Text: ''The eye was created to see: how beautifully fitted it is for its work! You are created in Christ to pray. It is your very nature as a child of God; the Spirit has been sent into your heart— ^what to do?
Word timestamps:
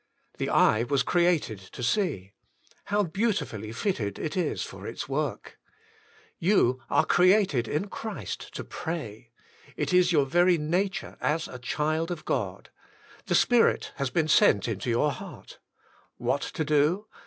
''The 0.39 0.49
eye 0.49 0.81
was 0.81 1.03
created 1.03 1.59
to 1.59 1.83
see: 1.83 2.33
how 2.85 3.03
beautifully 3.03 3.71
fitted 3.71 4.17
it 4.17 4.35
is 4.35 4.63
for 4.63 4.87
its 4.87 5.07
work! 5.07 5.59
You 6.39 6.81
are 6.89 7.05
created 7.05 7.67
in 7.67 7.87
Christ 7.87 8.51
to 8.55 8.63
pray. 8.63 9.29
It 9.77 9.93
is 9.93 10.11
your 10.11 10.25
very 10.25 10.57
nature 10.57 11.17
as 11.21 11.47
a 11.47 11.59
child 11.59 12.09
of 12.09 12.25
God; 12.25 12.71
the 13.27 13.35
Spirit 13.35 13.91
has 13.97 14.09
been 14.09 14.27
sent 14.27 14.67
into 14.67 14.89
your 14.89 15.11
heart— 15.11 15.59
^what 16.19 16.49
to 16.53 16.65
do? 16.65 17.05